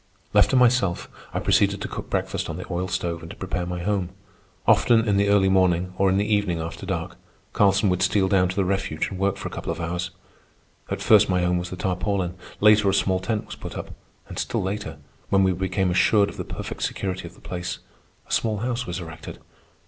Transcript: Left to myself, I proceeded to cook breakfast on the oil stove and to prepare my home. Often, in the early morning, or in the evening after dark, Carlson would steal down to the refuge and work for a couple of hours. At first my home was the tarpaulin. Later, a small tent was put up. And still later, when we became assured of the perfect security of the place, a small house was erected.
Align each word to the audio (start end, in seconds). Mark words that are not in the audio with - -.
Left 0.33 0.49
to 0.49 0.55
myself, 0.55 1.07
I 1.31 1.37
proceeded 1.39 1.79
to 1.79 1.87
cook 1.87 2.09
breakfast 2.09 2.49
on 2.49 2.57
the 2.57 2.65
oil 2.73 2.87
stove 2.87 3.21
and 3.21 3.29
to 3.29 3.35
prepare 3.37 3.67
my 3.67 3.83
home. 3.83 4.09
Often, 4.65 5.07
in 5.07 5.15
the 5.15 5.27
early 5.29 5.47
morning, 5.47 5.93
or 5.95 6.09
in 6.09 6.17
the 6.17 6.25
evening 6.25 6.59
after 6.59 6.87
dark, 6.87 7.17
Carlson 7.53 7.87
would 7.89 8.01
steal 8.01 8.27
down 8.27 8.49
to 8.49 8.55
the 8.55 8.65
refuge 8.65 9.09
and 9.11 9.19
work 9.19 9.37
for 9.37 9.47
a 9.47 9.51
couple 9.51 9.71
of 9.71 9.79
hours. 9.79 10.09
At 10.89 11.01
first 11.03 11.29
my 11.29 11.43
home 11.43 11.59
was 11.59 11.69
the 11.69 11.75
tarpaulin. 11.75 12.33
Later, 12.59 12.89
a 12.89 12.95
small 12.95 13.19
tent 13.19 13.45
was 13.45 13.55
put 13.55 13.77
up. 13.77 13.91
And 14.27 14.39
still 14.39 14.63
later, 14.63 14.97
when 15.29 15.43
we 15.43 15.51
became 15.51 15.91
assured 15.91 16.29
of 16.29 16.37
the 16.37 16.45
perfect 16.45 16.81
security 16.81 17.27
of 17.27 17.35
the 17.35 17.39
place, 17.41 17.77
a 18.27 18.31
small 18.31 18.57
house 18.57 18.87
was 18.87 18.99
erected. 18.99 19.37